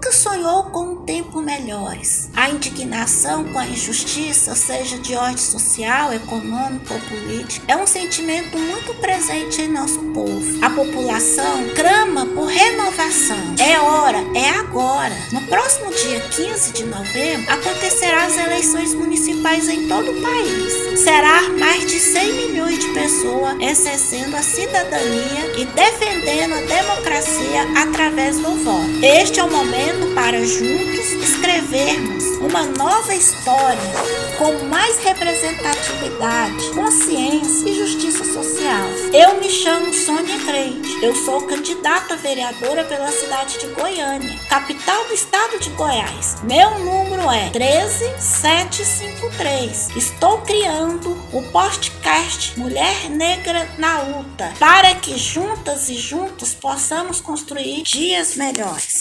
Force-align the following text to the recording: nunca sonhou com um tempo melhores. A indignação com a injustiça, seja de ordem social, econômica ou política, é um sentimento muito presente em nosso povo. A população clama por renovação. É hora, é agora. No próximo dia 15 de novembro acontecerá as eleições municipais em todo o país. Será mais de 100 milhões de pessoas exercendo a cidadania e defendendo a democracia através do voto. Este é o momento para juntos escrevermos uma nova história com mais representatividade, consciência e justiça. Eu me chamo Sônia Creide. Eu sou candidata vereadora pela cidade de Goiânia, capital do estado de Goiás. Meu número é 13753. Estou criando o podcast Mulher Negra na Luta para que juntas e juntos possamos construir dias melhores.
nunca 0.00 0.12
sonhou 0.12 0.62
com 0.64 0.92
um 0.92 0.96
tempo 1.04 1.42
melhores. 1.42 2.30
A 2.34 2.48
indignação 2.48 3.44
com 3.52 3.58
a 3.58 3.66
injustiça, 3.66 4.54
seja 4.54 4.96
de 4.96 5.14
ordem 5.14 5.36
social, 5.36 6.10
econômica 6.14 6.94
ou 6.94 7.00
política, 7.00 7.70
é 7.70 7.76
um 7.76 7.86
sentimento 7.86 8.56
muito 8.56 8.94
presente 8.94 9.60
em 9.60 9.68
nosso 9.68 9.98
povo. 10.14 10.64
A 10.64 10.70
população 10.70 11.68
clama 11.76 12.24
por 12.24 12.46
renovação. 12.46 13.36
É 13.58 13.78
hora, 13.78 14.24
é 14.34 14.48
agora. 14.48 15.14
No 15.32 15.42
próximo 15.42 15.90
dia 15.90 16.20
15 16.30 16.72
de 16.72 16.84
novembro 16.86 17.52
acontecerá 17.52 18.24
as 18.24 18.38
eleições 18.38 18.94
municipais 18.94 19.68
em 19.68 19.86
todo 19.86 20.12
o 20.12 20.22
país. 20.22 20.98
Será 21.00 21.42
mais 21.58 21.86
de 21.86 22.00
100 23.10 23.18
milhões 23.18 23.18
de 23.18 23.20
pessoas 23.20 23.60
exercendo 23.60 24.34
a 24.36 24.42
cidadania 24.42 25.52
e 25.58 25.64
defendendo 25.66 26.54
a 26.54 26.60
democracia 26.60 27.62
através 27.76 28.38
do 28.38 28.50
voto. 28.64 29.04
Este 29.04 29.40
é 29.40 29.44
o 29.44 29.50
momento 29.50 30.14
para 30.14 30.44
juntos 30.44 31.10
escrevermos 31.22 32.24
uma 32.40 32.62
nova 32.66 33.14
história 33.14 33.78
com 34.38 34.64
mais 34.66 34.98
representatividade, 34.98 36.70
consciência 36.70 37.68
e 37.68 37.74
justiça. 37.74 38.29
Eu 39.12 39.40
me 39.40 39.50
chamo 39.50 39.92
Sônia 39.92 40.38
Creide. 40.46 41.04
Eu 41.04 41.16
sou 41.16 41.42
candidata 41.42 42.16
vereadora 42.16 42.84
pela 42.84 43.10
cidade 43.10 43.58
de 43.58 43.66
Goiânia, 43.74 44.38
capital 44.48 45.04
do 45.08 45.14
estado 45.14 45.58
de 45.58 45.68
Goiás. 45.70 46.36
Meu 46.44 46.78
número 46.78 47.28
é 47.28 47.50
13753. 47.50 49.96
Estou 49.96 50.38
criando 50.42 51.10
o 51.32 51.42
podcast 51.50 52.56
Mulher 52.56 53.10
Negra 53.10 53.68
na 53.78 54.00
Luta 54.02 54.52
para 54.60 54.94
que 54.94 55.18
juntas 55.18 55.88
e 55.88 55.96
juntos 55.96 56.54
possamos 56.54 57.20
construir 57.20 57.82
dias 57.82 58.36
melhores. 58.36 58.94